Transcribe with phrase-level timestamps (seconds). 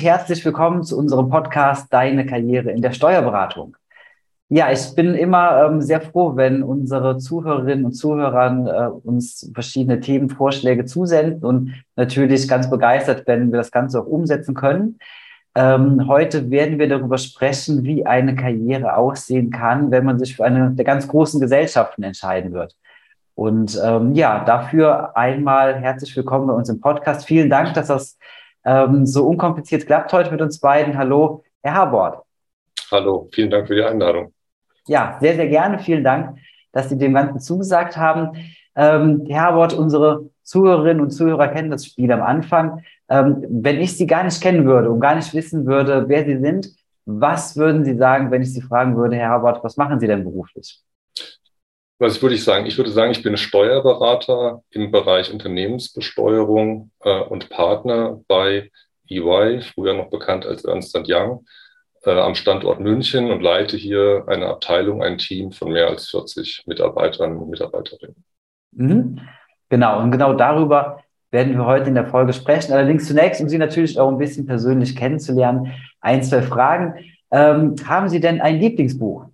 [0.00, 3.76] Herzlich willkommen zu unserem Podcast Deine Karriere in der Steuerberatung.
[4.48, 10.00] Ja, ich bin immer ähm, sehr froh, wenn unsere Zuhörerinnen und Zuhörer äh, uns verschiedene
[10.00, 14.98] Themenvorschläge zusenden und natürlich ganz begeistert, wenn wir das Ganze auch umsetzen können.
[15.54, 20.46] Ähm, heute werden wir darüber sprechen, wie eine Karriere aussehen kann, wenn man sich für
[20.46, 22.74] eine der ganz großen Gesellschaften entscheiden wird.
[23.34, 27.26] Und ähm, ja, dafür einmal herzlich willkommen bei uns im Podcast.
[27.26, 28.16] Vielen Dank, dass das
[28.64, 30.96] ähm, so unkompliziert klappt heute mit uns beiden.
[30.96, 32.24] Hallo, Herr Habort.
[32.90, 34.32] Hallo, vielen Dank für die Einladung.
[34.86, 35.78] Ja, sehr, sehr gerne.
[35.78, 36.38] Vielen Dank,
[36.72, 38.36] dass Sie dem Ganzen zugesagt haben.
[38.74, 42.82] Ähm, Herr Habort, unsere Zuhörerinnen und Zuhörer kennen das Spiel am Anfang.
[43.08, 46.38] Ähm, wenn ich Sie gar nicht kennen würde und gar nicht wissen würde, wer Sie
[46.38, 46.70] sind,
[47.04, 50.24] was würden Sie sagen, wenn ich Sie fragen würde, Herr Habort, was machen Sie denn
[50.24, 50.80] beruflich?
[52.00, 52.64] Was würde ich sagen?
[52.64, 58.70] Ich würde sagen, ich bin Steuerberater im Bereich Unternehmensbesteuerung äh, und Partner bei
[59.06, 61.44] EY, früher noch bekannt als Ernst Young,
[62.04, 66.62] äh, am Standort München und leite hier eine Abteilung, ein Team von mehr als 40
[66.64, 68.24] Mitarbeitern und Mitarbeiterinnen.
[68.72, 69.20] Mhm.
[69.68, 72.72] Genau, und genau darüber werden wir heute in der Folge sprechen.
[72.72, 76.94] Allerdings zunächst, um Sie natürlich auch ein bisschen persönlich kennenzulernen, ein, zwei Fragen.
[77.30, 79.26] Ähm, haben Sie denn ein Lieblingsbuch?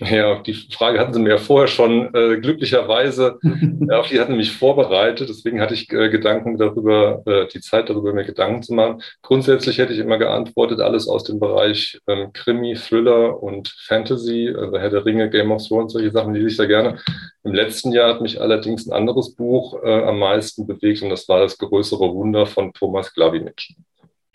[0.00, 3.38] Ja, die Frage hatten Sie mir ja vorher schon äh, glücklicherweise,
[3.88, 5.28] ja, auf die hatten mich vorbereitet.
[5.28, 9.02] Deswegen hatte ich äh, Gedanken darüber, äh, die Zeit darüber, mir Gedanken zu machen.
[9.22, 14.76] Grundsätzlich hätte ich immer geantwortet, alles aus dem Bereich ähm, Krimi, Thriller und Fantasy, also
[14.76, 16.98] Herr der Ringe, Game of Thrones, solche Sachen, die ich sehr gerne.
[17.44, 21.28] Im letzten Jahr hat mich allerdings ein anderes Buch äh, am meisten bewegt und das
[21.28, 23.74] war das größere Wunder von Thomas Glavinic.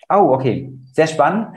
[0.10, 0.72] Oh, okay.
[0.94, 1.50] Sehr spannend.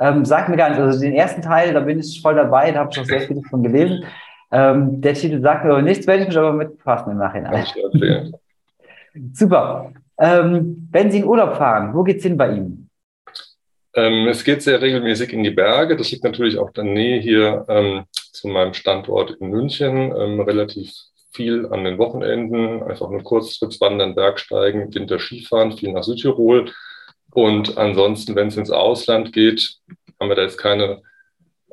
[0.00, 2.80] Ähm, sagt mir gar nicht, also den ersten Teil, da bin ich voll dabei, da
[2.80, 4.04] habe ich auch sehr viel von gelesen.
[4.50, 7.66] Ähm, der Titel sagt mir aber nichts, werde ich mich aber mit befassen im Nachhinein.
[9.32, 9.92] Super.
[10.18, 12.88] Ähm, wenn Sie in Urlaub fahren, wo geht's hin bei Ihnen?
[13.94, 15.96] Ähm, es geht sehr regelmäßig in die Berge.
[15.96, 20.12] Das liegt natürlich auch in der Nähe hier ähm, zu meinem Standort in München.
[20.16, 20.92] Ähm, relativ
[21.32, 26.72] viel an den Wochenenden, einfach nur Kurztrips, Wandern, Bergsteigen, Winter Skifahren, viel nach Südtirol.
[27.32, 29.76] Und ansonsten, wenn es ins Ausland geht,
[30.18, 31.02] haben wir da jetzt keine,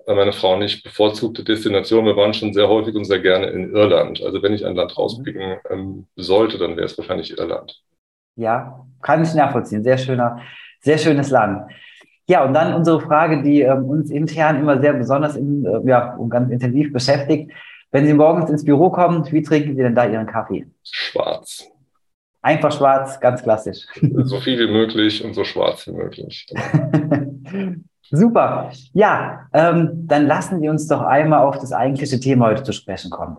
[0.06, 2.06] meine Frau nicht, bevorzugte Destination.
[2.06, 4.22] Wir waren schon sehr häufig und sehr gerne in Irland.
[4.24, 7.82] Also wenn ich ein Land rauspicken ähm, sollte, dann wäre es wahrscheinlich Irland.
[8.36, 9.84] Ja, kann ich nachvollziehen.
[9.84, 10.42] Sehr schöner,
[10.82, 11.72] sehr schönes Land.
[12.28, 16.16] Ja, und dann unsere Frage, die ähm, uns intern immer sehr besonders in, äh, ja,
[16.16, 17.52] und ganz intensiv beschäftigt.
[17.92, 20.66] Wenn Sie morgens ins Büro kommen, wie trinken Sie denn da Ihren Kaffee?
[20.84, 21.72] Schwarz.
[22.46, 23.88] Einfach schwarz, ganz klassisch.
[24.24, 26.46] So viel wie möglich und so schwarz wie möglich.
[28.12, 28.70] Super.
[28.94, 33.10] Ja, ähm, dann lassen Sie uns doch einmal auf das eigentliche Thema heute zu sprechen
[33.10, 33.38] kommen.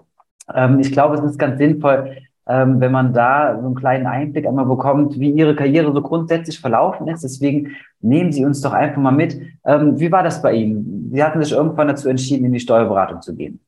[0.53, 2.17] Ähm, ich glaube, es ist ganz sinnvoll,
[2.49, 6.59] ähm, wenn man da so einen kleinen Einblick einmal bekommt, wie Ihre Karriere so grundsätzlich
[6.59, 7.23] verlaufen ist.
[7.23, 9.41] Deswegen nehmen Sie uns doch einfach mal mit.
[9.65, 11.11] Ähm, wie war das bei Ihnen?
[11.13, 13.61] Sie hatten sich irgendwann dazu entschieden, in die Steuerberatung zu gehen.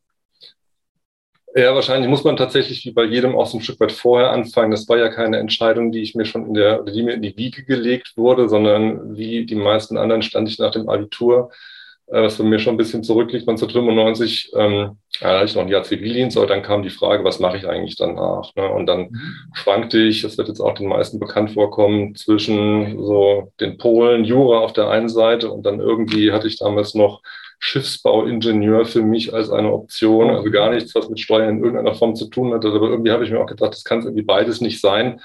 [1.58, 4.70] Ja, wahrscheinlich muss man tatsächlich wie bei jedem auch so ein Stück weit vorher anfangen.
[4.70, 7.36] Das war ja keine Entscheidung, die ich mir schon in der, die mir in die
[7.36, 11.50] Wiege gelegt wurde, sondern wie die meisten anderen stand ich nach dem Abitur,
[12.06, 15.62] äh, was für mir schon ein bisschen zurückliegt, 1995, ähm, ja, da hatte ich noch
[15.62, 18.54] ein Jahr Zivildienst, aber dann kam die Frage, was mache ich eigentlich danach?
[18.54, 18.68] Ne?
[18.68, 19.34] Und dann mhm.
[19.54, 24.60] schwankte ich, das wird jetzt auch den meisten bekannt vorkommen, zwischen so den Polen, Jura
[24.60, 27.20] auf der einen Seite und dann irgendwie hatte ich damals noch
[27.58, 30.30] Schiffsbauingenieur für mich als eine Option.
[30.30, 32.64] Also gar nichts, was mit Steuern in irgendeiner Form zu tun hat.
[32.64, 35.20] Aber irgendwie habe ich mir auch gedacht, das kann irgendwie beides nicht sein.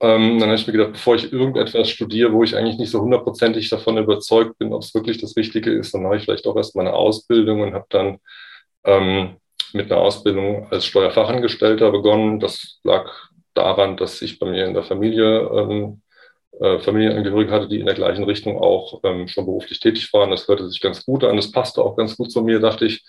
[0.00, 3.00] Ähm, dann habe ich mir gedacht, bevor ich irgendetwas studiere, wo ich eigentlich nicht so
[3.00, 6.56] hundertprozentig davon überzeugt bin, ob es wirklich das Richtige ist, dann mache ich vielleicht auch
[6.56, 8.18] erst meine Ausbildung und habe dann
[8.84, 9.36] ähm,
[9.72, 12.40] mit einer Ausbildung als Steuerfachangestellter begonnen.
[12.40, 13.10] Das lag
[13.54, 16.02] daran, dass ich bei mir in der Familie ähm,
[16.60, 20.30] äh, Familienangehörige hatte, die in der gleichen Richtung auch ähm, schon beruflich tätig waren.
[20.30, 21.36] Das hörte sich ganz gut an.
[21.36, 23.04] Das passte auch ganz gut zu mir, dachte ich.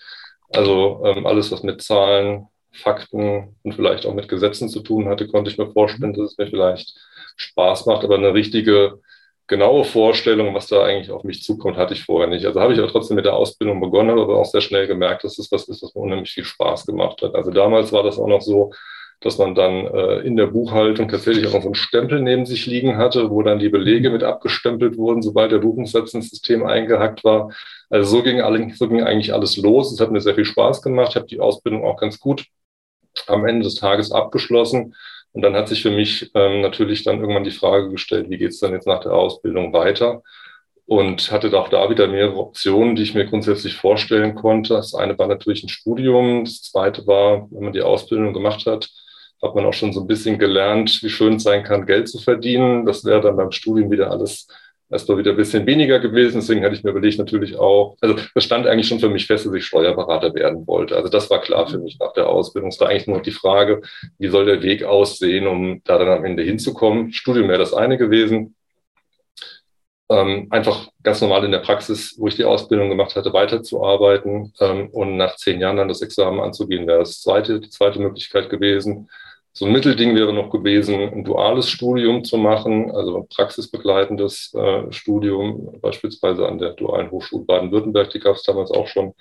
[0.52, 5.26] Also ähm, alles, was mit Zahlen, Fakten und vielleicht auch mit Gesetzen zu tun hatte,
[5.26, 6.94] konnte ich mir vorstellen, dass es mir vielleicht
[7.36, 8.04] Spaß macht.
[8.04, 9.00] Aber eine richtige,
[9.48, 12.44] genaue Vorstellung, was da eigentlich auf mich zukommt, hatte ich vorher nicht.
[12.44, 15.38] Also habe ich aber trotzdem mit der Ausbildung begonnen, aber auch sehr schnell gemerkt, dass
[15.38, 17.34] es was ist, was mir unheimlich viel Spaß gemacht hat.
[17.34, 18.72] Also damals war das auch noch so,
[19.20, 22.66] dass man dann äh, in der Buchhaltung tatsächlich auch noch so einen Stempel neben sich
[22.66, 27.24] liegen hatte, wo dann die Belege mit abgestempelt wurden, sobald der Buchungssatz ins System eingehackt
[27.24, 27.50] war.
[27.90, 29.92] Also so ging, alle, so ging eigentlich alles los.
[29.92, 31.10] Es hat mir sehr viel Spaß gemacht.
[31.10, 32.46] Ich habe die Ausbildung auch ganz gut
[33.26, 34.94] am Ende des Tages abgeschlossen.
[35.32, 38.50] Und dann hat sich für mich ähm, natürlich dann irgendwann die Frage gestellt, wie geht
[38.50, 40.22] es dann jetzt nach der Ausbildung weiter?
[40.86, 44.74] Und hatte auch da wieder mehrere Optionen, die ich mir grundsätzlich vorstellen konnte.
[44.74, 46.44] Das eine war natürlich ein Studium.
[46.44, 48.88] Das zweite war, wenn man die Ausbildung gemacht hat,
[49.42, 52.18] hat man auch schon so ein bisschen gelernt, wie schön es sein kann, Geld zu
[52.18, 52.86] verdienen.
[52.86, 54.48] Das wäre dann beim Studium wieder alles
[54.90, 56.40] erstmal wieder ein bisschen weniger gewesen.
[56.40, 59.46] Deswegen hatte ich mir überlegt, natürlich auch, also das stand eigentlich schon für mich fest,
[59.46, 60.96] dass ich Steuerberater werden wollte.
[60.96, 62.70] Also das war klar für mich nach der Ausbildung.
[62.70, 63.82] Es war eigentlich nur die Frage,
[64.18, 67.12] wie soll der Weg aussehen, um da dann am Ende hinzukommen.
[67.12, 68.54] Studium wäre das eine gewesen.
[70.10, 74.88] Ähm, einfach ganz normal in der Praxis, wo ich die Ausbildung gemacht hatte, weiterzuarbeiten ähm,
[74.88, 79.10] und nach zehn Jahren dann das Examen anzugehen, wäre das zweite, die zweite Möglichkeit gewesen.
[79.52, 84.92] So ein Mittelding wäre noch gewesen, ein duales Studium zu machen, also ein praxisbegleitendes äh,
[84.92, 89.14] Studium, beispielsweise an der Dualen Hochschule Baden-Württemberg, die gab es damals auch schon.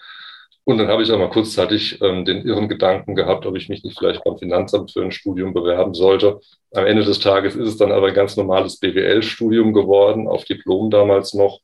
[0.67, 3.97] Und dann habe ich auch kurzzeitig ähm, den irren Gedanken gehabt, ob ich mich nicht
[3.97, 6.41] vielleicht beim Finanzamt für ein Studium bewerben sollte.
[6.73, 10.89] Am Ende des Tages ist es dann aber ein ganz normales BWL-Studium geworden, auf Diplom
[10.89, 11.61] damals noch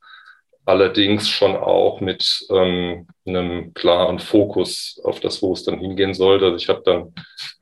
[0.66, 6.46] allerdings schon auch mit ähm, einem klaren Fokus auf das, wo es dann hingehen sollte.
[6.46, 7.14] Also ich habe dann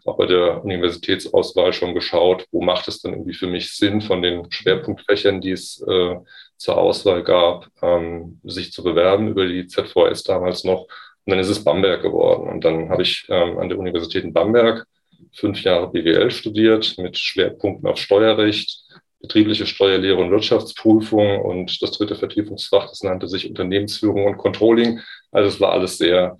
[0.04, 4.22] auch bei der Universitätsauswahl schon geschaut, wo macht es dann irgendwie für mich Sinn, von
[4.22, 6.16] den Schwerpunktfächern, die es äh,
[6.56, 10.82] zur Auswahl gab, ähm, sich zu bewerben über die ZVS damals noch.
[11.24, 12.48] Und dann ist es Bamberg geworden.
[12.48, 14.86] Und dann habe ich ähm, an der Universität in Bamberg
[15.34, 18.81] fünf Jahre BWL studiert mit Schwerpunkten auf Steuerrecht,
[19.22, 25.00] betriebliche Steuerlehre und Wirtschaftsprüfung und das dritte Vertiefungsfach, das nannte sich Unternehmensführung und Controlling.
[25.30, 26.36] Also es war alles sehr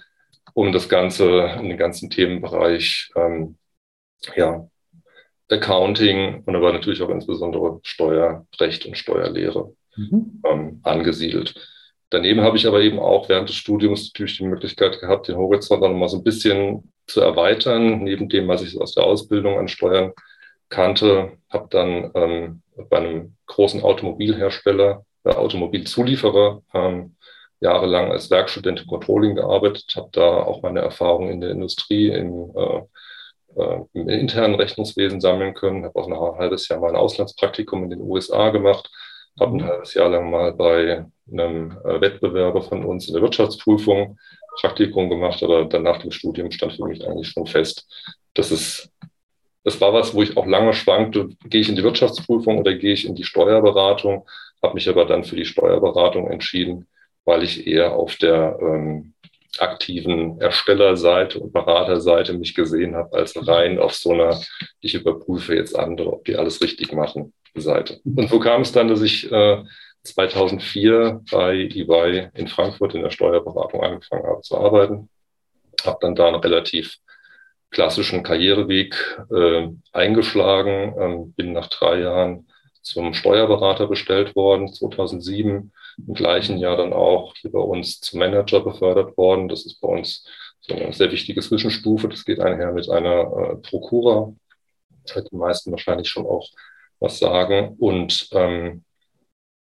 [0.53, 3.57] um das ganze, um den ganzen Themenbereich, ähm,
[4.37, 4.67] ja,
[5.49, 10.43] Accounting und aber natürlich auch insbesondere Steuerrecht und Steuerlehre mhm.
[10.45, 11.55] ähm, angesiedelt.
[12.11, 15.83] Daneben habe ich aber eben auch während des Studiums natürlich die Möglichkeit gehabt, den Horizont
[15.83, 19.69] dann mal so ein bisschen zu erweitern, neben dem, was ich aus der Ausbildung an
[19.69, 20.13] Steuern
[20.73, 27.17] kannte, habe dann ähm, bei einem großen Automobilhersteller, äh, Automobilzulieferer, ähm,
[27.61, 32.53] jahrelang als Werkstudent im Controlling gearbeitet, habe da auch meine Erfahrungen in der Industrie, im,
[32.57, 36.97] äh, äh, im internen Rechnungswesen sammeln können, habe auch noch ein halbes Jahr mal ein
[36.97, 38.91] Auslandspraktikum in den USA gemacht,
[39.39, 44.19] habe ein halbes Jahr lang mal bei einem äh, Wettbewerber von uns in der Wirtschaftsprüfung
[44.61, 47.87] Praktikum gemacht, aber dann nach dem Studium stand für mich eigentlich schon fest,
[48.35, 48.92] dass es
[49.65, 52.93] das war was, wo ich auch lange schwankte, gehe ich in die Wirtschaftsprüfung oder gehe
[52.93, 54.27] ich in die Steuerberatung,
[54.63, 56.89] habe mich aber dann für die Steuerberatung entschieden,
[57.25, 59.15] weil ich eher auf der ähm,
[59.59, 64.41] aktiven Erstellerseite und Beraterseite mich gesehen habe, als rein auf so einer,
[64.81, 68.01] ich überprüfe jetzt andere, ob die alles richtig machen, Seite.
[68.05, 69.63] Und so kam es dann, dass ich äh,
[70.05, 75.09] 2004 bei EY in Frankfurt in der Steuerberatung angefangen habe zu arbeiten.
[75.85, 76.97] Habe dann da relativ
[77.73, 78.95] klassischen Karriereweg
[79.35, 82.47] äh, eingeschlagen, ähm, bin nach drei Jahren
[82.83, 85.73] zum Steuerberater bestellt worden, 2007.
[86.07, 89.49] Im gleichen Jahr dann auch hier bei uns zum Manager befördert worden.
[89.49, 90.27] Das ist bei uns
[90.61, 92.09] so eine sehr wichtige Zwischenstufe.
[92.09, 94.33] Das geht einher mit einer äh, Prokura.
[95.05, 96.49] Das hat die meisten wahrscheinlich schon auch
[97.01, 97.77] was sagen.
[97.79, 98.85] Und ähm,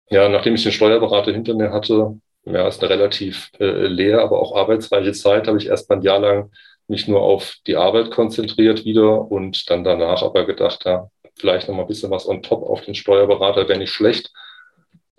[0.10, 4.40] ja, nachdem ich den Steuerberater hinter mir hatte, ja, ist eine relativ äh, leer, aber
[4.40, 6.52] auch arbeitsreiche Zeit, habe ich erst mal ein Jahr lang
[6.90, 11.76] mich nur auf die Arbeit konzentriert wieder und dann danach aber gedacht, ja, vielleicht noch
[11.76, 14.32] mal ein bisschen was on top auf den Steuerberater wäre nicht schlecht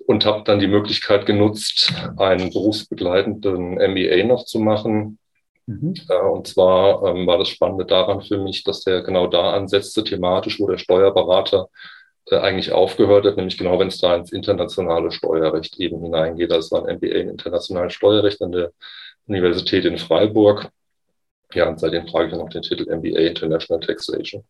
[0.06, 5.19] und habe dann die Möglichkeit genutzt, einen berufsbegleitenden MBA noch zu machen.
[5.67, 5.94] Mhm.
[6.32, 10.58] Und zwar ähm, war das Spannende daran für mich, dass der genau da ansetzte, thematisch,
[10.58, 11.69] wo der Steuerberater
[12.26, 16.50] äh, eigentlich aufgehört hat, nämlich genau wenn es da ins internationale Steuerrecht eben hineingeht.
[16.50, 18.72] Das war ein MBA in internationalen Steuerrecht an der
[19.27, 20.70] Universität in Freiburg.
[21.54, 24.44] Ja, und seitdem trage ich noch den Titel MBA International Taxation.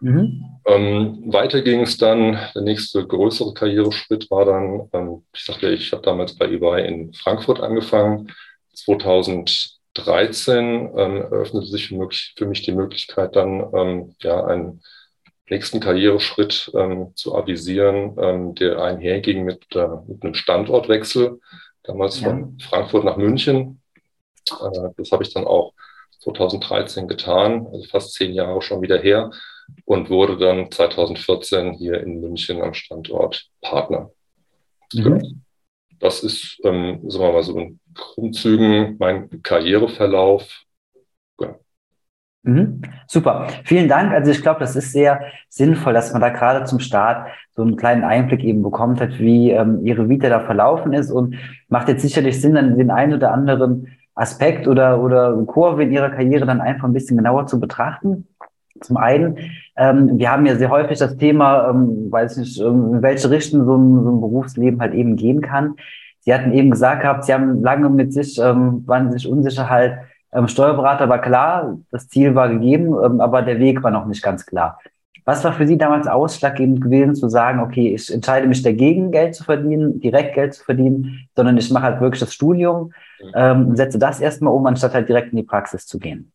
[0.00, 0.44] Mhm.
[0.66, 5.92] Ähm, weiter ging es dann, der nächste größere Karriereschritt war dann, ähm, ich sagte, ich
[5.92, 8.30] habe damals bei EY in Frankfurt angefangen.
[8.74, 14.82] 2013 ähm, eröffnete sich für, möglich, für, mich die Möglichkeit, dann ähm, ja, einen
[15.48, 21.40] nächsten Karriereschritt ähm, zu avisieren, ähm, der einherging mit, äh, mit einem Standortwechsel,
[21.84, 22.28] damals ja.
[22.28, 23.80] von Frankfurt nach München.
[24.50, 25.72] Äh, das habe ich dann auch
[26.32, 29.30] 2013 getan, also fast zehn Jahre schon wieder her
[29.84, 34.10] und wurde dann 2014 hier in München am Standort Partner.
[34.92, 35.42] Mhm.
[35.98, 40.62] Das ist, ähm, sagen wir mal so in Grundzügen mein Karriereverlauf.
[41.40, 41.56] Ja.
[42.42, 42.82] Mhm.
[43.06, 44.12] Super, vielen Dank.
[44.12, 47.76] Also ich glaube, das ist sehr sinnvoll, dass man da gerade zum Start so einen
[47.76, 51.36] kleinen Einblick eben bekommt hat, wie ähm, Ihre Vita da verlaufen ist und
[51.68, 56.10] macht jetzt sicherlich Sinn, dann den einen oder anderen Aspekt oder, oder Kurve in ihrer
[56.10, 58.26] Karriere dann einfach ein bisschen genauer zu betrachten.
[58.80, 59.38] Zum einen,
[59.76, 63.64] ähm, wir haben ja sehr häufig das Thema, ähm, weiß nicht, ähm, in welche Richtung
[63.64, 65.76] so ein, so ein Berufsleben halt eben gehen kann.
[66.20, 69.98] Sie hatten eben gesagt gehabt, Sie haben lange mit sich, ähm, waren sich unsicher halt,
[70.32, 74.22] ähm, Steuerberater war klar, das Ziel war gegeben, ähm, aber der Weg war noch nicht
[74.22, 74.78] ganz klar.
[75.26, 79.34] Was war für Sie damals ausschlaggebend gewesen, zu sagen, okay, ich entscheide mich dagegen, Geld
[79.34, 83.32] zu verdienen, direkt Geld zu verdienen, sondern ich mache halt wirklich das Studium mhm.
[83.34, 86.30] ähm, und setze das erstmal um, anstatt halt direkt in die Praxis zu gehen?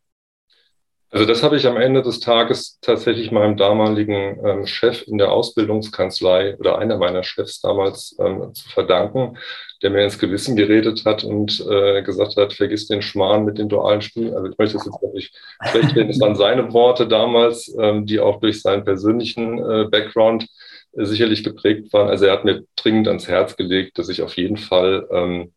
[1.14, 5.32] Also das habe ich am Ende des Tages tatsächlich meinem damaligen ähm, Chef in der
[5.34, 9.38] Ausbildungskanzlei oder einer meiner Chefs damals ähm, zu verdanken,
[9.82, 13.68] der mir ins Gewissen geredet hat und äh, gesagt hat, vergiss den Schmarrn mit den
[13.68, 14.34] dualen Spielen.
[14.34, 15.34] Also ich möchte das jetzt wirklich
[15.70, 16.10] schlecht reden.
[16.12, 20.48] Es waren seine Worte damals, ähm, die auch durch seinen persönlichen äh, Background
[20.94, 22.08] äh, sicherlich geprägt waren.
[22.08, 25.52] Also er hat mir dringend ans Herz gelegt, dass ich auf jeden Fall ähm,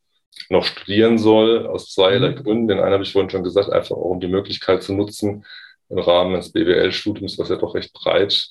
[0.50, 2.36] noch studieren soll, aus zweierlei mhm.
[2.36, 2.68] Gründen.
[2.68, 5.44] Den einen habe ich vorhin schon gesagt, einfach auch um die Möglichkeit zu nutzen,
[5.88, 8.50] im Rahmen des BWL-Studiums, was ja doch recht breit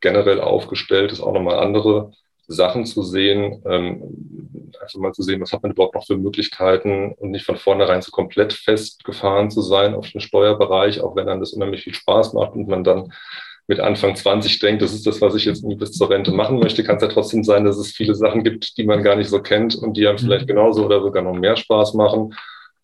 [0.00, 2.12] generell aufgestellt ist, auch nochmal andere
[2.46, 7.12] Sachen zu sehen, ähm, einfach mal zu sehen, was hat man überhaupt noch für Möglichkeiten
[7.12, 11.40] und nicht von vornherein so komplett festgefahren zu sein auf den Steuerbereich, auch wenn dann
[11.40, 13.12] das unheimlich viel Spaß macht und man dann
[13.66, 16.58] mit Anfang 20 denkt, das ist das, was ich jetzt nie bis zur Rente machen
[16.58, 19.28] möchte, kann es ja trotzdem sein, dass es viele Sachen gibt, die man gar nicht
[19.28, 20.48] so kennt und die einem vielleicht mhm.
[20.48, 22.34] genauso oder sogar noch mehr Spaß machen.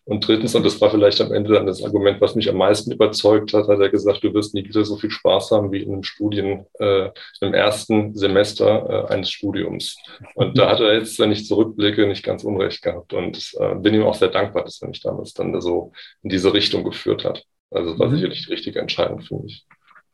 [0.03, 2.91] Und drittens, und das war vielleicht am Ende dann das Argument, was mich am meisten
[2.91, 5.93] überzeugt hat, hat er gesagt, du wirst nie wieder so viel Spaß haben wie in
[5.93, 7.09] einem Studien, äh,
[7.39, 9.97] im ersten Semester äh, eines Studiums.
[10.33, 13.13] Und da hat er jetzt, wenn ich zurückblicke, nicht ganz unrecht gehabt.
[13.13, 15.91] Und äh, bin ihm auch sehr dankbar, dass er mich damals dann so
[16.23, 17.45] in diese Richtung geführt hat.
[17.69, 18.15] Also das war mhm.
[18.15, 19.65] sicherlich die richtige Entscheidung für mich.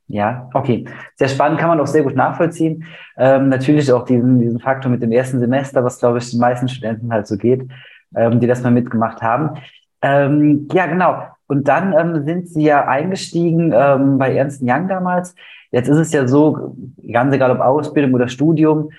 [0.08, 0.86] Ja, okay.
[1.16, 2.86] Sehr spannend, kann man auch sehr gut nachvollziehen.
[3.18, 6.70] Ähm, natürlich auch diesen, diesen Faktor mit dem ersten Semester, was, glaube ich, den meisten
[6.70, 7.68] Studenten halt so geht,
[8.16, 9.60] ähm, die das mal mitgemacht haben.
[10.02, 11.24] Ähm, ja, genau.
[11.48, 15.36] Und dann ähm, sind Sie ja eingestiegen ähm, bei Ernst Young damals.
[15.72, 16.76] Jetzt ist es ja so,
[17.12, 18.90] ganz egal ob Ausbildung oder Studium,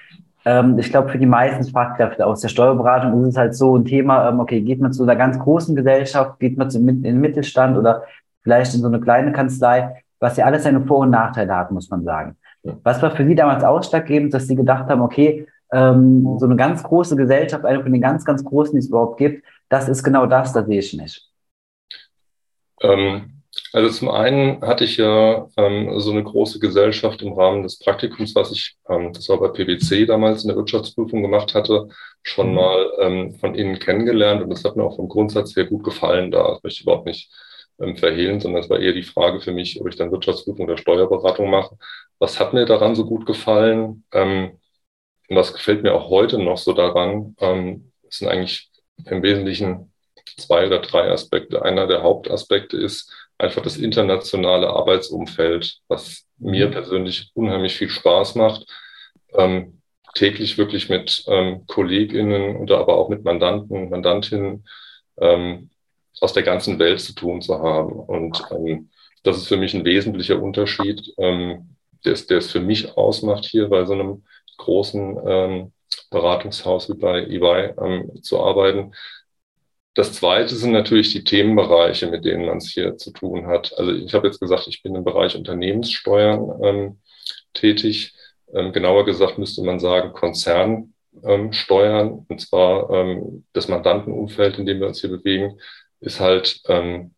[0.45, 3.85] ähm, ich glaube, für die meisten Fachkräfte aus der Steuerberatung ist es halt so ein
[3.85, 7.77] Thema, okay, geht man zu einer ganz großen Gesellschaft, geht man zu, in den Mittelstand
[7.77, 8.05] oder
[8.43, 11.91] vielleicht in so eine kleine Kanzlei, was ja alles seine Vor- und Nachteile hat, muss
[11.91, 12.37] man sagen.
[12.83, 16.83] Was war für Sie damals ausschlaggebend, dass Sie gedacht haben, okay, ähm, so eine ganz
[16.83, 20.27] große Gesellschaft, eine von den ganz, ganz großen, die es überhaupt gibt, das ist genau
[20.27, 21.29] das, da sehe ich nicht.
[22.81, 23.39] Ähm,
[23.73, 28.35] also zum einen hatte ich ja ähm, so eine große Gesellschaft im Rahmen des Praktikums,
[28.35, 31.89] was ich, ähm, das war bei PwC damals in der Wirtschaftsprüfung gemacht hatte,
[32.23, 32.55] schon mhm.
[32.55, 36.31] mal ähm, von Ihnen kennengelernt und das hat mir auch vom Grundsatz her gut gefallen
[36.31, 36.59] da.
[36.63, 37.31] Möchte ich überhaupt nicht
[37.97, 41.49] verhehlen, sondern es war eher die Frage für mich, ob ich dann Wirtschaftsprüfung oder Steuerberatung
[41.51, 41.77] mache.
[42.19, 44.05] Was hat mir daran so gut gefallen?
[44.13, 44.59] Ähm,
[45.29, 47.37] und was gefällt mir auch heute noch so daran?
[47.39, 48.71] Ähm, es sind eigentlich
[49.05, 49.93] im Wesentlichen
[50.37, 51.63] zwei oder drei Aspekte.
[51.63, 56.73] Einer der Hauptaspekte ist einfach das internationale Arbeitsumfeld, was mir mhm.
[56.73, 58.67] persönlich unheimlich viel Spaß macht.
[59.35, 59.81] Ähm,
[60.15, 64.67] täglich wirklich mit ähm, KollegInnen oder aber auch mit Mandanten, Mandantinnen
[65.21, 65.71] ähm,
[66.21, 67.93] aus der ganzen Welt zu tun zu haben.
[67.93, 68.91] Und ähm,
[69.23, 73.85] das ist für mich ein wesentlicher Unterschied, ähm, der, es, für mich ausmacht, hier bei
[73.85, 74.25] so einem
[74.59, 75.73] großen ähm,
[76.11, 78.93] Beratungshaus wie bei EY ähm, zu arbeiten.
[79.95, 83.77] Das zweite sind natürlich die Themenbereiche, mit denen man es hier zu tun hat.
[83.79, 87.01] Also ich habe jetzt gesagt, ich bin im Bereich Unternehmenssteuern ähm,
[87.53, 88.15] tätig.
[88.55, 94.87] Ähm, genauer gesagt müsste man sagen Konzernsteuern, und zwar ähm, das Mandantenumfeld, in dem wir
[94.87, 95.59] uns hier bewegen,
[96.01, 97.15] ist halt ähm,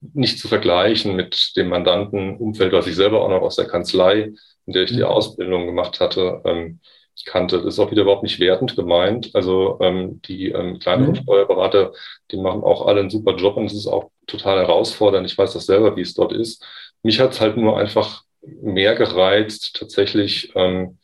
[0.00, 4.32] nicht zu vergleichen mit dem Mandantenumfeld, was ich selber auch noch aus der Kanzlei,
[4.66, 5.04] in der ich die mhm.
[5.04, 6.80] Ausbildung gemacht hatte, ähm,
[7.26, 7.58] kannte.
[7.58, 9.30] Das ist auch wieder überhaupt nicht wertend gemeint.
[9.34, 11.16] Also ähm, die ähm, kleineren mhm.
[11.16, 11.92] Steuerberater,
[12.30, 15.26] die machen auch alle einen super Job und es ist auch total herausfordernd.
[15.30, 16.64] Ich weiß das selber, wie es dort ist.
[17.02, 20.98] Mich hat es halt nur einfach mehr gereizt, tatsächlich ähm,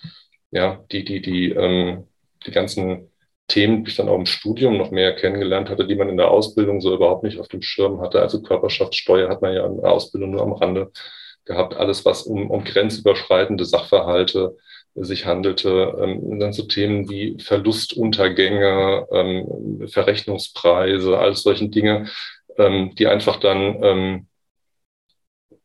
[0.50, 2.06] ja, die, die, die, ähm,
[2.46, 3.10] die ganzen
[3.48, 6.30] Themen, die ich dann auch im Studium noch mehr kennengelernt hatte, die man in der
[6.30, 8.20] Ausbildung so überhaupt nicht auf dem Schirm hatte.
[8.20, 10.90] Also Körperschaftssteuer hat man ja in der Ausbildung nur am Rande
[11.44, 11.74] gehabt.
[11.76, 14.56] Alles, was um, um grenzüberschreitende Sachverhalte
[14.94, 15.94] sich handelte.
[16.00, 22.08] Ähm, dann so Themen wie Verlustuntergänge, ähm, Verrechnungspreise, all solchen Dinge,
[22.58, 24.26] ähm, die einfach dann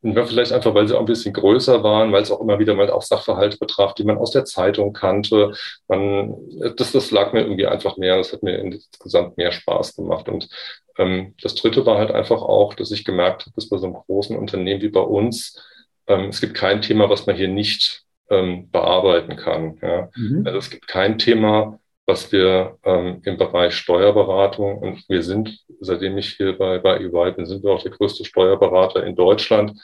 [0.03, 2.73] ähm, Vielleicht einfach, weil sie auch ein bisschen größer waren, weil es auch immer wieder
[2.73, 5.53] mal auch Sachverhalte betraf, die man aus der Zeitung kannte.
[5.87, 6.35] Man,
[6.77, 8.17] das, das lag mir irgendwie einfach mehr.
[8.17, 10.27] Das hat mir insgesamt mehr Spaß gemacht.
[10.27, 10.49] Und
[10.97, 13.95] ähm, das Dritte war halt einfach auch, dass ich gemerkt habe, dass bei so einem
[13.95, 15.61] großen Unternehmen wie bei uns,
[16.07, 19.77] ähm, es gibt kein Thema, was man hier nicht ähm, bearbeiten kann.
[19.81, 20.09] Ja.
[20.15, 20.43] Mhm.
[20.45, 26.17] Also es gibt kein Thema, was wir ähm, im Bereich Steuerberatung und wir sind, seitdem
[26.17, 29.79] ich hier bei, bei EY bin, sind wir auch der größte Steuerberater in Deutschland.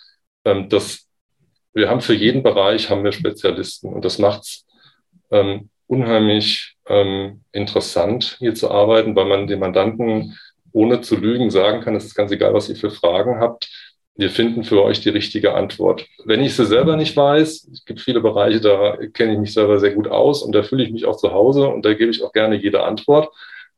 [0.45, 1.07] Ähm, das,
[1.73, 4.65] wir haben für jeden Bereich haben wir Spezialisten und das macht es
[5.31, 10.37] ähm, unheimlich ähm, interessant, hier zu arbeiten, weil man den Mandanten
[10.73, 13.69] ohne zu lügen sagen kann, es ist ganz egal, was ihr für Fragen habt.
[14.17, 16.07] Wir finden für euch die richtige Antwort.
[16.25, 19.79] Wenn ich sie selber nicht weiß, es gibt viele Bereiche, da kenne ich mich selber
[19.79, 22.23] sehr gut aus und da fühle ich mich auch zu Hause und da gebe ich
[22.23, 23.29] auch gerne jede Antwort.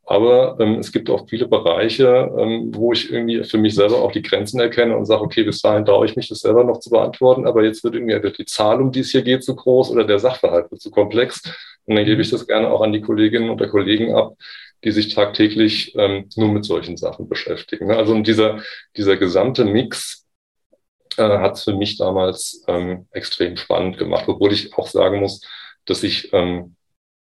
[0.05, 4.12] Aber ähm, es gibt auch viele Bereiche, ähm, wo ich irgendwie für mich selber auch
[4.12, 6.89] die Grenzen erkenne und sage, okay, bis dahin traue ich mich, das selber noch zu
[6.89, 10.05] beantworten, aber jetzt wird irgendwie die Zahl, um die es hier geht, zu groß oder
[10.05, 11.43] der Sachverhalt wird zu komplex.
[11.86, 14.34] Und dann gebe ich das gerne auch an die Kolleginnen und Kollegen ab,
[14.84, 17.91] die sich tagtäglich ähm, nur mit solchen Sachen beschäftigen.
[17.91, 18.63] Also dieser,
[18.96, 20.25] dieser gesamte Mix
[21.19, 25.41] äh, hat es für mich damals ähm, extrem spannend gemacht, obwohl ich auch sagen muss,
[25.85, 26.75] dass ich ähm,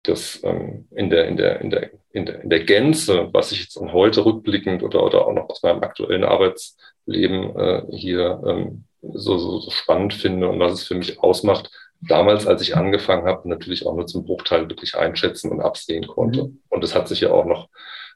[0.04, 3.62] das ähm, in, der, in, der, in, der, in, der, in der Gänze, was ich
[3.62, 9.38] jetzt heute rückblickend oder, oder auch noch aus meinem aktuellen Arbeitsleben äh, hier ähm, so,
[9.38, 13.50] so, so spannend finde und was es für mich ausmacht, damals, als ich angefangen habe,
[13.50, 16.46] natürlich auch nur zum Bruchteil wirklich einschätzen und absehen konnte.
[16.46, 16.60] Mhm.
[16.70, 17.70] Und das hat sich ja auch noch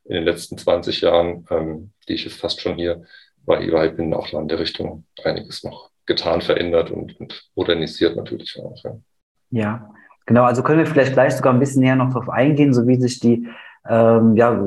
[0.06, 3.04] in den letzten 20 Jahren, ähm, die ich jetzt fast schon hier
[3.46, 8.60] bei EY bin, auch in der Richtung einiges noch getan, verändert und, und modernisiert natürlich
[8.60, 8.76] auch.
[8.84, 8.98] Ja.
[9.52, 9.90] ja.
[10.26, 13.00] Genau, also können wir vielleicht gleich sogar ein bisschen näher noch darauf eingehen, so wie
[13.00, 13.48] sich die,
[13.90, 14.64] ähm, ja,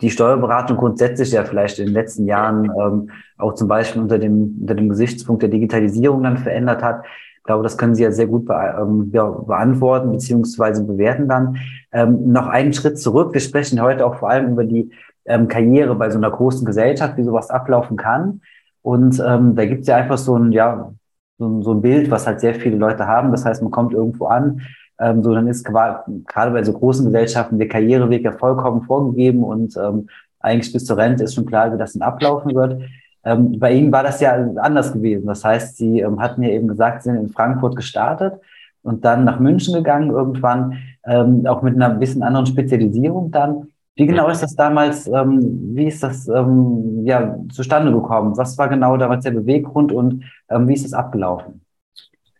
[0.00, 4.58] die Steuerberatung grundsätzlich ja vielleicht in den letzten Jahren ähm, auch zum Beispiel unter dem,
[4.60, 7.04] unter dem Gesichtspunkt der Digitalisierung dann verändert hat.
[7.36, 11.58] Ich glaube, das können Sie ja sehr gut be ähm, ja, beantworten beziehungsweise bewerten dann.
[11.92, 13.34] Ähm, noch einen Schritt zurück.
[13.34, 14.90] Wir sprechen heute auch vor allem über die
[15.26, 18.40] ähm, Karriere bei so einer großen Gesellschaft, wie sowas ablaufen kann.
[18.82, 20.92] Und ähm, da gibt es ja einfach so ein, ja,
[21.38, 23.30] so, so ein Bild, was halt sehr viele Leute haben.
[23.30, 24.60] Das heißt, man kommt irgendwo an,
[25.00, 29.76] ähm, so, dann ist gerade bei so großen Gesellschaften der Karriereweg ja vollkommen vorgegeben und
[29.76, 30.08] ähm,
[30.40, 32.82] eigentlich bis zur Rente ist schon klar, wie das dann ablaufen wird.
[33.24, 35.26] Ähm, bei Ihnen war das ja anders gewesen.
[35.26, 38.34] Das heißt, Sie ähm, hatten ja eben gesagt, Sie sind in Frankfurt gestartet
[38.82, 43.68] und dann nach München gegangen irgendwann, ähm, auch mit einer bisschen anderen Spezialisierung dann.
[43.96, 48.36] Wie genau ist das damals, ähm, wie ist das ähm, ja, zustande gekommen?
[48.36, 51.64] Was war genau damals der Beweggrund und ähm, wie ist das abgelaufen?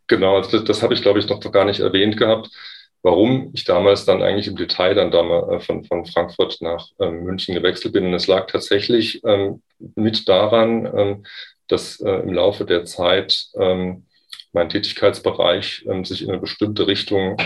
[0.09, 2.51] Genau, das, das habe ich, glaube ich, noch gar nicht erwähnt gehabt,
[3.03, 7.23] warum ich damals dann eigentlich im Detail dann damals äh, von, von Frankfurt nach ähm,
[7.23, 8.07] München gewechselt bin.
[8.07, 9.63] Und es lag tatsächlich ähm,
[9.95, 11.27] mit daran, ähm,
[11.69, 13.49] dass äh, im Laufe der Zeit
[14.53, 17.37] mein Tätigkeitsbereich sich in eine bestimmte Richtung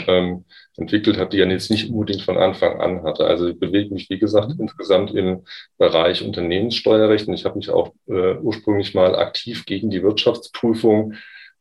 [0.79, 3.27] entwickelt hat, die er jetzt nicht unbedingt von Anfang an hatte.
[3.27, 4.63] Also ich bewege mich, wie gesagt, mhm.
[4.63, 5.45] insgesamt im
[5.77, 11.15] Bereich Unternehmenssteuerrecht und ich habe mich auch äh, ursprünglich mal aktiv gegen die Wirtschaftsprüfung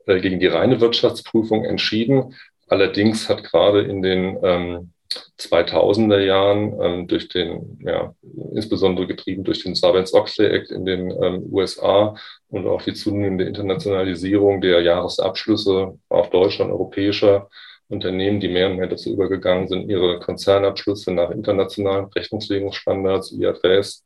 [0.07, 2.35] äh, gegen die reine Wirtschaftsprüfung entschieden.
[2.67, 4.91] Allerdings hat gerade in den ähm,
[5.39, 8.13] 2000er Jahren ähm, durch den, ja,
[8.53, 12.15] insbesondere getrieben durch den Sarbanes-Oxley Act in den ähm, USA
[12.49, 17.49] und auch die zunehmende Internationalisierung der Jahresabschlüsse auch deutscher und europäischer
[17.89, 24.05] Unternehmen, die mehr und mehr dazu übergegangen sind, ihre Konzernabschlüsse nach internationalen Rechnungslegungsstandards, IFRS,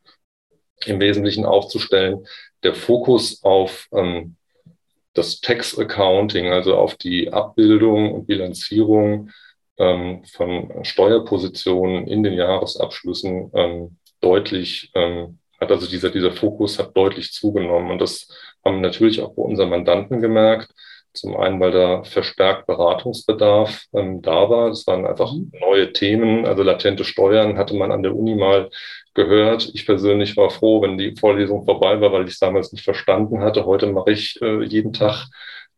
[0.85, 2.25] im Wesentlichen aufzustellen.
[2.63, 4.35] Der Fokus auf ähm,
[5.13, 9.29] das Tax Accounting, also auf die Abbildung und Bilanzierung
[9.77, 16.95] ähm, von Steuerpositionen in den Jahresabschlüssen ähm, deutlich, ähm, hat also dieser, dieser Fokus hat
[16.95, 17.91] deutlich zugenommen.
[17.91, 18.27] Und das
[18.63, 20.71] haben natürlich auch bei unseren Mandanten gemerkt.
[21.13, 24.69] Zum einen, weil da verstärkt Beratungsbedarf ähm, da war.
[24.69, 25.51] Das waren einfach mhm.
[25.59, 26.45] neue Themen.
[26.45, 28.69] Also latente Steuern hatte man an der Uni mal
[29.13, 29.69] gehört.
[29.73, 33.41] Ich persönlich war froh, wenn die Vorlesung vorbei war, weil ich es damals nicht verstanden
[33.41, 33.65] hatte.
[33.65, 35.27] Heute mache ich äh, jeden Tag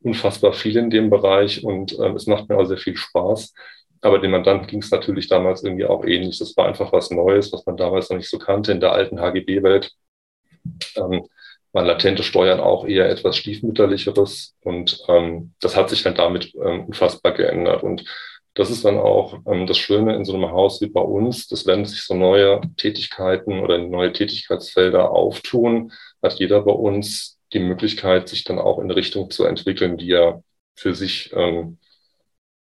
[0.01, 3.53] unfassbar viel in dem Bereich und äh, es macht mir auch sehr viel Spaß.
[4.01, 6.37] Aber dem Mandanten ging es natürlich damals irgendwie auch ähnlich.
[6.37, 9.19] Das war einfach was Neues, was man damals noch nicht so kannte in der alten
[9.19, 9.91] HGB-Welt.
[10.97, 11.25] Ähm,
[11.73, 16.85] waren latente Steuern auch eher etwas stiefmütterlicheres und ähm, das hat sich dann damit ähm,
[16.85, 17.83] unfassbar geändert.
[17.83, 18.05] Und
[18.53, 21.65] das ist dann auch ähm, das Schöne in so einem Haus wie bei uns, dass
[21.65, 28.29] wenn sich so neue Tätigkeiten oder neue Tätigkeitsfelder auftun, hat jeder bei uns die Möglichkeit,
[28.29, 30.43] sich dann auch in Richtung zu entwickeln, die er
[30.75, 31.79] für sich, ähm,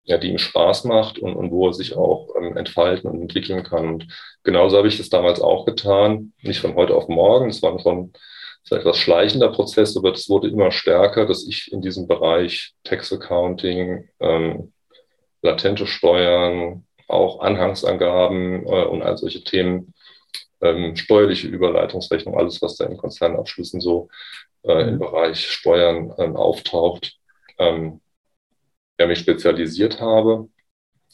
[0.03, 3.63] ja, die ihm Spaß macht und, und wo er sich auch ähm, entfalten und entwickeln
[3.63, 3.87] kann.
[3.87, 4.07] Und
[4.43, 8.13] genauso habe ich das damals auch getan, nicht von heute auf morgen, das war schon
[8.69, 13.11] ein etwas schleichender Prozess, aber das wurde immer stärker, dass ich in diesem Bereich Tax
[13.11, 14.73] Accounting, ähm,
[15.41, 19.93] latente Steuern, auch Anhangsangaben äh, und all solche Themen,
[20.61, 24.09] ähm, steuerliche Überleitungsrechnung, alles, was da in Konzernabschlüssen so
[24.63, 24.99] äh, im mhm.
[24.99, 27.17] Bereich Steuern ähm, auftaucht,
[27.57, 28.01] ähm,
[28.99, 30.47] ja, mich spezialisiert habe.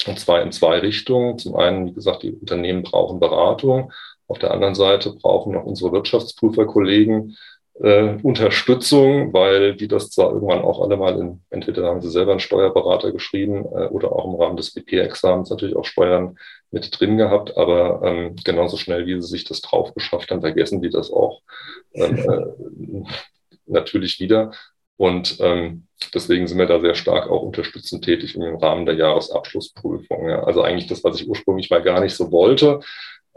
[0.06, 1.40] Und zwar in zwei Richtungen.
[1.40, 3.92] Zum einen, wie gesagt, die Unternehmen brauchen Beratung.
[4.28, 7.38] Auf der anderen Seite brauchen noch unsere Wirtschaftsprüferkollegen
[7.80, 12.32] äh, Unterstützung, weil die das zwar irgendwann auch alle mal in, entweder haben sie selber
[12.32, 16.38] einen Steuerberater geschrieben äh, oder auch im Rahmen des WP-Examens natürlich auch Steuern
[16.72, 20.82] mit drin gehabt, aber ähm, genauso schnell, wie sie sich das drauf geschafft haben, vergessen
[20.82, 21.42] die das auch.
[21.94, 23.04] Ähm, äh,
[23.68, 24.52] natürlich wieder.
[24.98, 30.28] Und ähm, deswegen sind wir da sehr stark auch unterstützend tätig im Rahmen der Jahresabschlussprüfung.
[30.28, 30.44] Ja.
[30.44, 32.80] Also eigentlich das, was ich ursprünglich mal gar nicht so wollte,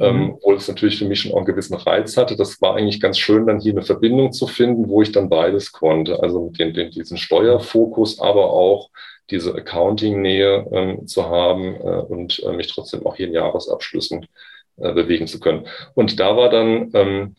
[0.00, 0.30] ähm, mhm.
[0.32, 2.34] obwohl es natürlich für mich schon auch einen gewissen Reiz hatte.
[2.34, 5.72] Das war eigentlich ganz schön, dann hier eine Verbindung zu finden, wo ich dann beides
[5.72, 6.22] konnte.
[6.22, 8.88] Also den, den, diesen Steuerfokus, aber auch
[9.30, 14.26] diese Accounting-Nähe ähm, zu haben äh, und äh, mich trotzdem auch hier in Jahresabschlüssen
[14.78, 15.66] äh, bewegen zu können.
[15.94, 17.36] Und da war dann, ähm,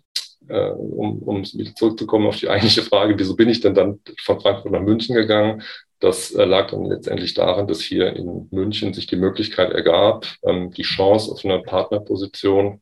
[0.48, 4.40] äh, um, um wieder zurückzukommen auf die eigentliche Frage, wieso bin ich denn dann von
[4.40, 5.64] Frankfurt nach München gegangen?
[6.02, 10.72] Das äh, lag dann letztendlich daran, dass hier in München sich die Möglichkeit ergab, ähm,
[10.72, 12.82] die Chance auf eine Partnerposition,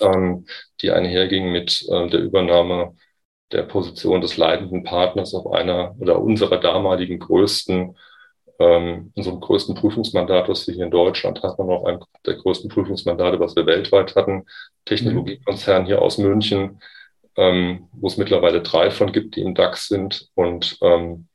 [0.00, 0.46] ähm,
[0.80, 2.96] die einherging mit äh, der Übernahme
[3.52, 7.98] der Position des leitenden Partners auf einer oder unserer damaligen größten,
[8.58, 13.40] ähm, unserem größten Prüfungsmandat, was wir hier in Deutschland hatten, noch einem der größten Prüfungsmandate,
[13.40, 14.46] was wir weltweit hatten,
[14.86, 16.80] Technologiekonzern hier aus München,
[17.36, 21.28] ähm, wo es mittlerweile drei von gibt, die im DAX sind und ähm,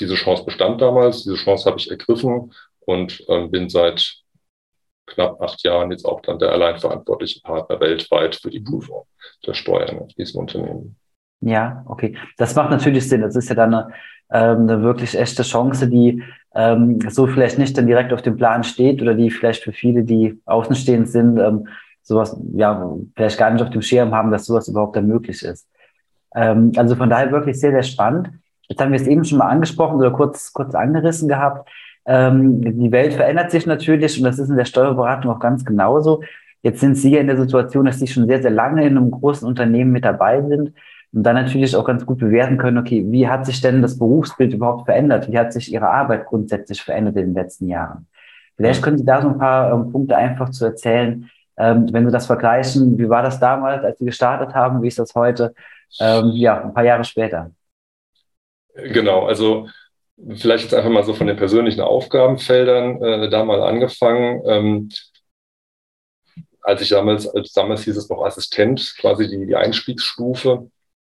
[0.00, 4.22] diese Chance bestand damals, diese Chance habe ich ergriffen und ähm, bin seit
[5.06, 9.04] knapp acht Jahren jetzt auch dann der allein verantwortliche Partner weltweit für die Prüfung
[9.46, 10.96] der Steuern in diesem Unternehmen.
[11.40, 12.16] Ja, okay.
[12.38, 13.20] Das macht natürlich Sinn.
[13.20, 13.92] Das ist ja dann eine,
[14.30, 16.22] ähm, eine wirklich echte Chance, die
[16.54, 20.04] ähm, so vielleicht nicht dann direkt auf dem Plan steht oder die vielleicht für viele,
[20.04, 21.66] die außenstehend sind, ähm,
[22.02, 25.68] sowas ja vielleicht gar nicht auf dem Schirm haben, dass sowas überhaupt dann möglich ist.
[26.34, 28.30] Ähm, also von daher wirklich sehr, sehr spannend.
[28.68, 31.68] Jetzt haben wir es eben schon mal angesprochen oder kurz, kurz angerissen gehabt.
[32.04, 36.22] Ähm, die Welt verändert sich natürlich und das ist in der Steuerberatung auch ganz genauso.
[36.62, 39.10] Jetzt sind Sie ja in der Situation, dass Sie schon sehr, sehr lange in einem
[39.10, 40.72] großen Unternehmen mit dabei sind
[41.12, 44.54] und dann natürlich auch ganz gut bewerten können, okay, wie hat sich denn das Berufsbild
[44.54, 45.30] überhaupt verändert?
[45.30, 48.06] Wie hat sich Ihre Arbeit grundsätzlich verändert in den letzten Jahren?
[48.56, 52.12] Vielleicht können Sie da so ein paar ähm, Punkte einfach zu erzählen, ähm, wenn Sie
[52.12, 55.54] das vergleichen, wie war das damals, als Sie gestartet haben, wie ist das heute,
[56.00, 57.50] ähm, ja, ein paar Jahre später?
[58.74, 59.68] Genau, also
[60.34, 64.42] vielleicht jetzt einfach mal so von den persönlichen Aufgabenfeldern äh, da mal angefangen.
[64.46, 64.88] Ähm,
[66.62, 70.70] als ich damals, als damals hieß es noch Assistent, quasi die, die Einstiegsstufe,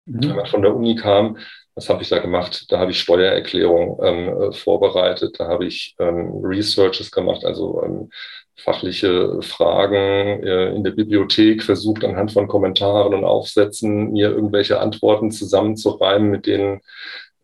[0.05, 0.23] mhm.
[0.23, 1.37] wenn man von der Uni kam,
[1.73, 2.65] was habe ich da gemacht?
[2.71, 8.09] Da habe ich Steuererklärung ähm, äh, vorbereitet, da habe ich ähm, Researches gemacht, also ähm,
[8.55, 15.29] fachliche Fragen äh, in der Bibliothek, versucht anhand von Kommentaren und Aufsätzen mir irgendwelche Antworten
[15.29, 16.81] zusammenzureimen, mit denen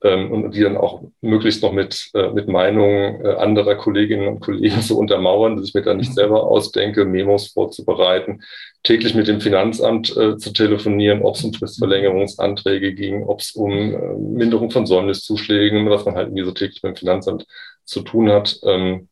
[0.03, 4.41] ähm, und die dann auch möglichst noch mit, äh, mit Meinungen äh, anderer Kolleginnen und
[4.41, 8.41] Kollegen zu untermauern, dass ich mir da nicht selber ausdenke, Memos vorzubereiten,
[8.83, 14.35] täglich mit dem Finanzamt äh, zu telefonieren, ob es um Fristverlängerungsanträge ging, ob es um
[14.35, 17.47] Minderung von Säumniszuschlägen, was man halt irgendwie so täglich mit dem Finanzamt
[17.85, 19.07] zu tun hat, ähm,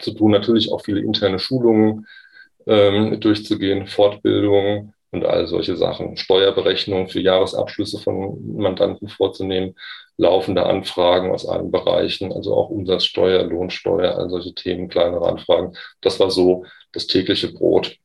[0.00, 2.06] zu tun, natürlich auch viele interne Schulungen
[2.66, 9.74] ähm, durchzugehen, Fortbildungen und all solche Sachen, Steuerberechnung für Jahresabschlüsse von Mandanten vorzunehmen,
[10.16, 15.74] laufende Anfragen aus allen Bereichen, also auch Umsatzsteuer, Lohnsteuer, all solche Themen, kleinere Anfragen.
[16.00, 17.96] Das war so das tägliche Brot.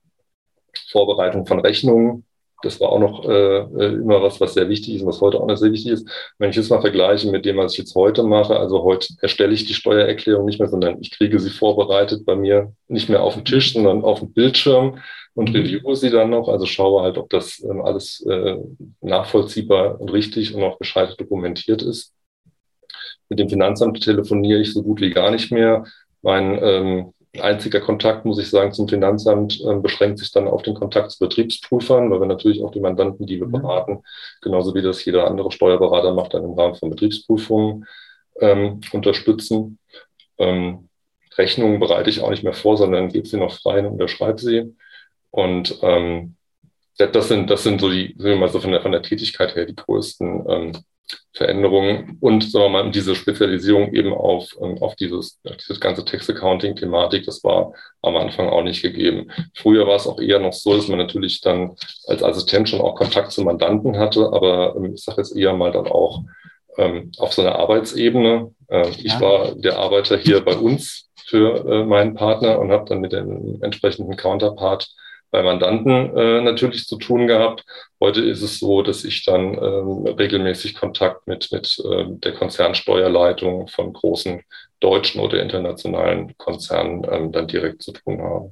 [0.90, 2.26] Vorbereitung von Rechnungen,
[2.64, 5.40] das war auch noch äh, äh, immer was, was sehr wichtig ist und was heute
[5.40, 6.10] auch noch sehr wichtig ist.
[6.38, 9.54] Wenn ich das mal vergleiche mit dem, was ich jetzt heute mache, also heute erstelle
[9.54, 13.36] ich die Steuererklärung nicht mehr, sondern ich kriege sie vorbereitet bei mir nicht mehr auf
[13.36, 15.00] dem Tisch, sondern auf dem Bildschirm
[15.36, 15.56] und mhm.
[15.56, 16.48] reviewe sie dann noch.
[16.48, 18.58] Also schaue halt, ob das ähm, alles äh,
[19.02, 22.14] nachvollziehbar und richtig und auch gescheit dokumentiert ist.
[23.30, 25.84] Mit dem Finanzamt telefoniere ich so gut wie gar nicht mehr.
[26.22, 30.74] Mein ähm, einziger Kontakt, muss ich sagen, zum Finanzamt äh, beschränkt sich dann auf den
[30.74, 33.54] Kontakt zu Betriebsprüfern, weil wir natürlich auch die Mandanten, die wir mhm.
[33.54, 34.04] beraten,
[34.42, 37.86] genauso wie das jeder andere Steuerberater macht, dann im Rahmen von Betriebsprüfungen
[38.40, 39.80] ähm, unterstützen.
[40.38, 40.90] Ähm,
[41.38, 44.76] Rechnungen bereite ich auch nicht mehr vor, sondern gebe sie noch frei und unterschreibe sie.
[45.32, 46.36] Und ähm,
[46.98, 49.56] das sind, das sind so die, sagen wir mal so von der, von der Tätigkeit
[49.56, 50.72] her die größten ähm,
[51.34, 57.26] Veränderungen und sagen wir mal diese Spezialisierung eben auf, ähm, auf dieses, dieses ganze Text-Accounting-Thematik,
[57.26, 59.30] das war am Anfang auch nicht gegeben.
[59.54, 61.76] Früher war es auch eher noch so, dass man natürlich dann
[62.08, 65.72] als Assistent schon auch Kontakt zu Mandanten hatte, aber ähm, ich sage jetzt eher mal
[65.72, 66.24] dann auch
[66.78, 68.52] ähm, auf so einer Arbeitsebene.
[68.68, 68.96] Äh, ja.
[68.98, 73.12] Ich war der Arbeiter hier bei uns für äh, meinen Partner und habe dann mit
[73.12, 74.88] dem entsprechenden Counterpart
[75.36, 77.66] bei Mandanten äh, natürlich zu tun gehabt.
[78.00, 83.68] Heute ist es so, dass ich dann ähm, regelmäßig Kontakt mit, mit äh, der Konzernsteuerleitung
[83.68, 84.42] von großen
[84.80, 88.52] deutschen oder internationalen Konzernen ähm, dann direkt zu tun habe.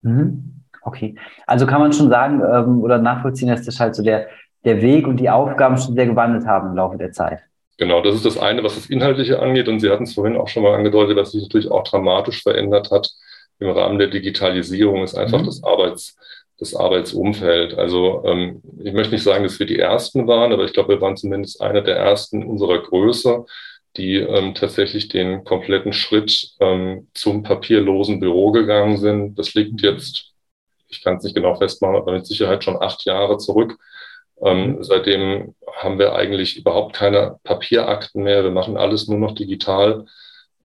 [0.00, 0.62] Mhm.
[0.80, 1.16] Okay,
[1.46, 4.28] also kann man schon sagen ähm, oder nachvollziehen, dass das halt so der,
[4.64, 7.40] der Weg und die Aufgaben schon sehr gewandelt haben im Laufe der Zeit.
[7.76, 9.68] Genau, das ist das eine, was das Inhaltliche angeht.
[9.68, 12.90] Und Sie hatten es vorhin auch schon mal angedeutet, dass sich natürlich auch dramatisch verändert
[12.90, 13.10] hat
[13.62, 15.46] im Rahmen der Digitalisierung ist einfach mhm.
[15.46, 16.16] das Arbeits,
[16.58, 17.74] das Arbeitsumfeld.
[17.74, 21.00] Also ähm, ich möchte nicht sagen, dass wir die Ersten waren, aber ich glaube, wir
[21.00, 23.44] waren zumindest einer der Ersten unserer Größe,
[23.96, 29.38] die ähm, tatsächlich den kompletten Schritt ähm, zum papierlosen Büro gegangen sind.
[29.38, 30.32] Das liegt jetzt,
[30.88, 33.76] ich kann es nicht genau festmachen, aber mit Sicherheit schon acht Jahre zurück.
[34.42, 34.82] Ähm, mhm.
[34.82, 38.42] seitdem haben wir eigentlich überhaupt keine Papierakten mehr.
[38.42, 40.06] Wir machen alles nur noch digital.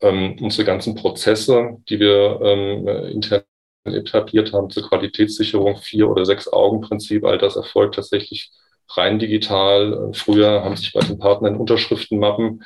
[0.00, 3.42] Ähm, unsere ganzen Prozesse, die wir ähm, intern
[3.84, 8.50] etabliert haben zur Qualitätssicherung, vier oder sechs Augen-Prinzip, all das erfolgt tatsächlich
[8.90, 10.10] rein digital.
[10.12, 12.64] Früher haben sich bei den Partnern Unterschriftenmappen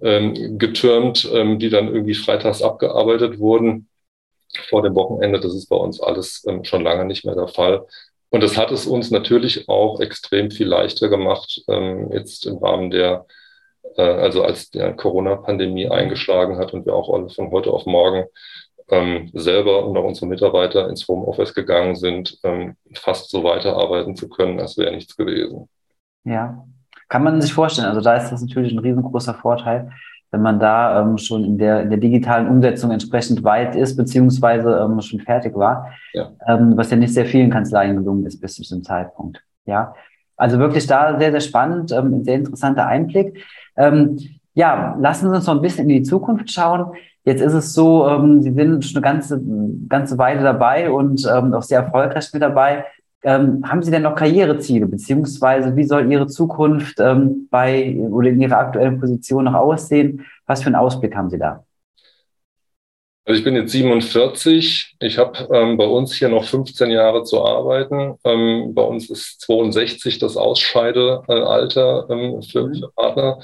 [0.00, 3.88] ähm, getürmt, ähm, die dann irgendwie freitags abgearbeitet wurden
[4.68, 5.40] vor dem Wochenende.
[5.40, 7.86] Das ist bei uns alles ähm, schon lange nicht mehr der Fall.
[8.30, 12.90] Und das hat es uns natürlich auch extrem viel leichter gemacht, ähm, jetzt im Rahmen
[12.90, 13.26] der,
[13.96, 18.24] äh, also als die Corona-Pandemie eingeschlagen hat und wir auch alle von heute auf morgen
[18.88, 24.28] ähm, selber und auch unsere Mitarbeiter ins Homeoffice gegangen sind, ähm, fast so weiterarbeiten zu
[24.28, 25.68] können, als wäre nichts gewesen.
[26.24, 26.64] Ja,
[27.08, 27.88] kann man sich vorstellen.
[27.88, 29.90] Also da ist das natürlich ein riesengroßer Vorteil,
[30.30, 34.70] wenn man da ähm, schon in der, in der digitalen Umsetzung entsprechend weit ist, beziehungsweise
[34.84, 36.32] ähm, schon fertig war, ja.
[36.46, 39.42] Ähm, was ja nicht sehr vielen Kanzleien gelungen ist bis zu diesem Zeitpunkt.
[39.66, 39.94] Ja,
[40.36, 43.44] also wirklich da sehr, sehr spannend, ähm, ein sehr interessanter Einblick.
[43.76, 44.18] Ähm,
[44.54, 46.94] ja, lassen Sie uns noch ein bisschen in die Zukunft schauen.
[47.24, 49.42] Jetzt ist es so, ähm, Sie sind schon eine ganze,
[49.88, 52.84] ganze Weile dabei und ähm, auch sehr erfolgreich mit dabei.
[53.22, 58.40] Ähm, haben Sie denn noch Karriereziele, beziehungsweise wie soll Ihre Zukunft ähm, bei oder in
[58.40, 60.24] Ihrer aktuellen Position noch aussehen?
[60.46, 61.65] Was für einen Ausblick haben Sie da?
[63.28, 64.94] Also ich bin jetzt 47.
[65.00, 68.14] Ich habe ähm, bei uns hier noch 15 Jahre zu arbeiten.
[68.22, 72.74] Ähm, bei uns ist 62 das Ausscheidealter ähm, für, mhm.
[72.76, 73.40] für, Partner.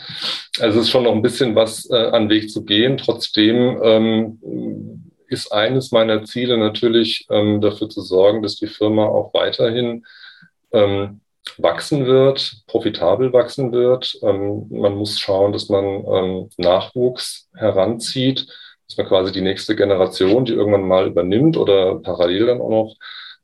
[0.60, 2.96] Also es ist schon noch ein bisschen was äh, an Weg zu gehen.
[2.96, 9.34] Trotzdem ähm, ist eines meiner Ziele natürlich ähm, dafür zu sorgen, dass die Firma auch
[9.34, 10.06] weiterhin
[10.70, 11.22] ähm,
[11.58, 14.16] wachsen wird, profitabel wachsen wird.
[14.22, 18.46] man muss schauen, dass man Nachwuchs heranzieht
[18.88, 22.96] dass man quasi die nächste Generation, die irgendwann mal übernimmt oder parallel dann auch noch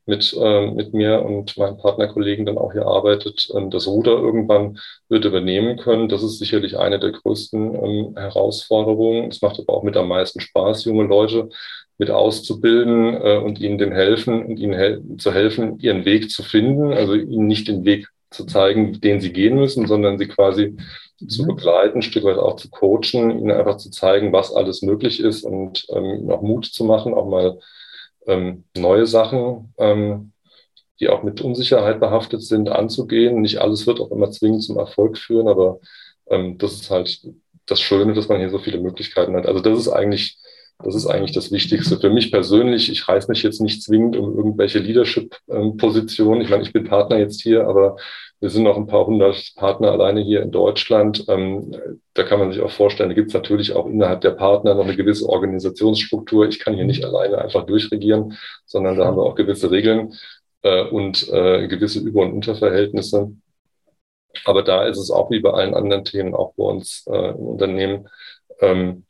[0.09, 4.79] mit, äh, mit mir und meinen Partnerkollegen dann auch hier arbeitet, ähm, das Ruder irgendwann
[5.09, 6.09] wird übernehmen können.
[6.09, 9.31] Das ist sicherlich eine der größten ähm, Herausforderungen.
[9.31, 11.51] Es macht aber auch mit am meisten Spaß, junge Leute
[11.99, 16.43] mit auszubilden äh, und ihnen den helfen und ihnen hel zu helfen, ihren Weg zu
[16.43, 20.77] finden, also ihnen nicht den Weg zu zeigen, den sie gehen müssen, sondern sie quasi
[21.27, 21.49] zu mhm.
[21.49, 25.45] begleiten, ein Stück weit auch zu coachen, ihnen einfach zu zeigen, was alles möglich ist
[25.45, 27.59] und ähm, auch Mut zu machen, auch mal
[28.27, 30.33] ähm, neue Sachen, ähm,
[31.01, 33.41] die auch mit Unsicherheit behaftet sind, anzugehen.
[33.41, 35.81] Nicht alles wird auch immer zwingend zum Erfolg führen, aber
[36.29, 37.21] ähm, das ist halt
[37.67, 39.47] das Schöne, dass man hier so viele Möglichkeiten hat.
[39.47, 40.39] Also das ist eigentlich
[40.83, 41.99] das ist eigentlich das Wichtigste.
[41.99, 46.41] Für mich persönlich, ich reiß mich jetzt nicht zwingend um irgendwelche Leadership-Positionen.
[46.41, 47.97] Ich meine, ich bin Partner jetzt hier, aber
[48.41, 51.25] wir sind noch ein paar hundert Partner alleine hier in Deutschland.
[51.29, 51.75] Ähm,
[52.15, 54.85] da kann man sich auch vorstellen, da gibt es natürlich auch innerhalb der Partner noch
[54.85, 56.47] eine gewisse Organisationsstruktur.
[56.47, 60.15] Ich kann hier nicht alleine einfach durchregieren, sondern da haben wir auch gewisse Regeln
[60.63, 63.33] äh, und äh, gewisse Über- und Unterverhältnisse.
[64.45, 67.37] Aber da ist es auch wie bei allen anderen Themen, auch bei uns äh, im
[67.37, 68.09] Unternehmen,
[68.61, 69.05] ähm,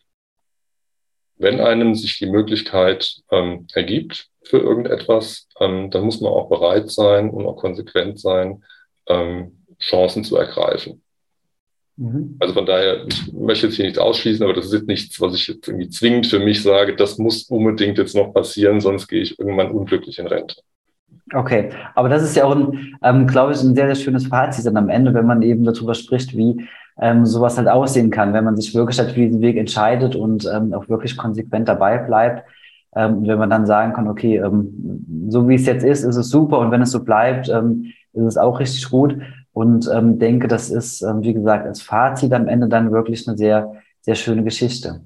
[1.39, 6.91] wenn einem sich die Möglichkeit ähm, ergibt für irgendetwas, ähm, dann muss man auch bereit
[6.91, 8.65] sein und auch konsequent sein,
[9.07, 11.03] ähm, Chancen zu ergreifen.
[11.97, 12.37] Mhm.
[12.39, 15.35] Also von daher, ich möchte jetzt hier nichts ausschließen, aber das ist jetzt nichts, was
[15.35, 19.23] ich jetzt irgendwie zwingend für mich sage, das muss unbedingt jetzt noch passieren, sonst gehe
[19.23, 20.63] ich irgendwann unglücklich in Rente.
[21.35, 24.65] Okay, aber das ist ja auch, ein, ähm, glaube ich, ein sehr, sehr schönes Fazit
[24.65, 26.67] dann am Ende, wenn man eben darüber spricht, wie
[27.01, 30.49] ähm, sowas halt aussehen kann, wenn man sich wirklich halt für diesen Weg entscheidet und
[30.53, 32.45] ähm, auch wirklich konsequent dabei bleibt.
[32.97, 36.31] Ähm, wenn man dann sagen kann, okay, ähm, so wie es jetzt ist, ist es
[36.31, 39.19] super und wenn es so bleibt, ähm, ist es auch richtig gut.
[39.53, 43.37] Und ähm, denke, das ist, ähm, wie gesagt, als Fazit am Ende dann wirklich eine
[43.37, 45.01] sehr, sehr schöne Geschichte.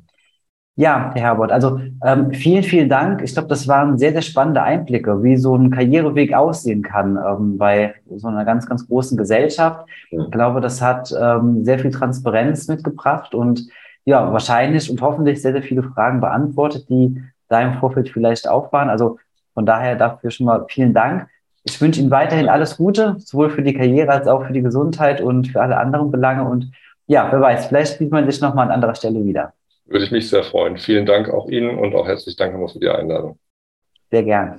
[0.75, 3.21] Ja, Herr Herbert, also ähm, vielen, vielen Dank.
[3.23, 7.59] Ich glaube, das waren sehr, sehr spannende Einblicke, wie so ein Karriereweg aussehen kann ähm,
[7.59, 9.87] bei so einer ganz, ganz großen Gesellschaft.
[10.11, 13.69] Ich glaube, das hat ähm, sehr viel Transparenz mitgebracht und
[14.07, 18.73] ja, wahrscheinlich und hoffentlich sehr, sehr viele Fragen beantwortet, die da im Vorfeld vielleicht auch
[18.73, 18.89] waren.
[18.89, 19.19] Also
[19.53, 21.29] von daher dafür schon mal vielen Dank.
[21.65, 25.21] Ich wünsche Ihnen weiterhin alles Gute, sowohl für die Karriere als auch für die Gesundheit
[25.21, 26.45] und für alle anderen Belange.
[26.45, 26.73] Und
[27.07, 29.53] ja, wer weiß, vielleicht sieht man sich nochmal an anderer Stelle wieder.
[29.93, 30.79] Würde ich mich sehr freuen.
[30.79, 33.39] Vielen Dank auch Ihnen und auch herzlich Dank nochmal für die Einladung.
[34.11, 34.51] Sehr gern.